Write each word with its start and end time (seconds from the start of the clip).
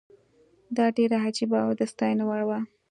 دا 0.77 0.85
ډېره 0.97 1.17
عجیبه 1.25 1.57
او 1.65 1.71
د 1.79 1.81
ستاینې 1.91 2.23
وړ 2.27 2.41
وه. 2.49 2.59